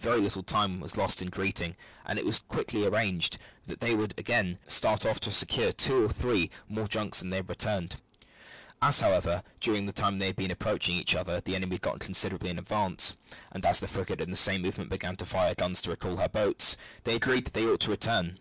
Very 0.00 0.20
little 0.20 0.42
time 0.42 0.80
was 0.80 0.96
lost 0.96 1.22
in 1.22 1.28
greetings, 1.30 1.76
and 2.04 2.18
it 2.18 2.26
was 2.26 2.40
quickly 2.40 2.84
arranged 2.84 3.38
that 3.68 3.78
they 3.78 3.94
would 3.94 4.14
again 4.18 4.58
start 4.66 5.06
off 5.06 5.20
to 5.20 5.30
secure 5.30 5.70
two 5.72 6.02
or 6.02 6.08
three 6.08 6.50
more 6.68 6.88
junks 6.88 7.22
before 7.22 7.30
they 7.30 7.42
returned. 7.46 7.94
As, 8.82 8.98
however, 8.98 9.44
during 9.60 9.86
the 9.86 9.92
time 9.92 10.18
they 10.18 10.26
had 10.26 10.34
been 10.34 10.50
approaching 10.50 10.96
each 10.96 11.14
other 11.14 11.40
the 11.40 11.54
enemy 11.54 11.76
had 11.76 11.82
got 11.82 12.00
considerably 12.00 12.50
in 12.50 12.58
advance, 12.58 13.16
and 13.52 13.64
as 13.64 13.78
the 13.78 13.86
frigate 13.86 14.20
at 14.20 14.28
the 14.28 14.34
same 14.34 14.62
moment 14.62 14.88
began 14.90 15.14
to 15.18 15.24
fire 15.24 15.54
guns 15.54 15.80
to 15.82 15.90
recall 15.90 16.16
her 16.16 16.28
boats, 16.28 16.76
they 17.04 17.14
agreed 17.14 17.44
that 17.44 17.54
they 17.54 17.64
ought 17.64 17.78
to 17.78 17.90
return. 17.92 18.40